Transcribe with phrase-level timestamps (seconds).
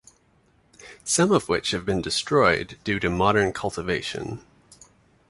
[1.03, 4.43] Some of which have been destroyed due to modern cultivation.